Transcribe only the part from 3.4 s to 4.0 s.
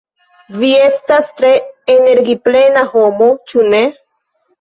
ĉu ne?